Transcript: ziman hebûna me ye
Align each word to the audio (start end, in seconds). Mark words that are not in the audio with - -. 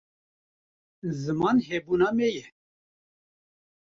ziman 1.21 1.57
hebûna 1.67 2.07
me 2.17 2.27
ye 2.35 2.45